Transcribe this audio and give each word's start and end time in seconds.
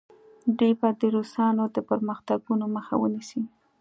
دوی 0.57 0.73
به 0.79 0.89
د 1.01 1.03
روسانو 1.15 1.63
د 1.75 1.77
پرمختګونو 1.89 2.65
مخه 2.75 2.95
ونیسي. 2.99 3.41